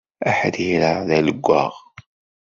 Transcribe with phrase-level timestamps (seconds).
[0.29, 1.73] Aḥrir-a d alewwaɣ.